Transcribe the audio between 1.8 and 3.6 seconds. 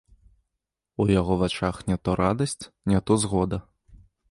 не то радасць, не то згода.